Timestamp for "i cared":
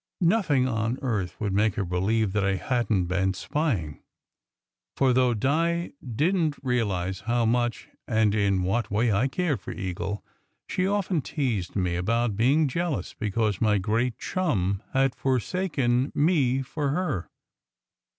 9.13-9.61